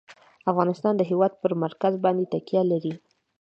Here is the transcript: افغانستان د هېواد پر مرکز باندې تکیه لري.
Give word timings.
افغانستان 0.51 0.93
د 0.97 1.01
هېواد 1.09 1.33
پر 1.41 1.51
مرکز 1.63 1.93
باندې 2.03 2.29
تکیه 2.33 2.61
لري. 2.71 2.93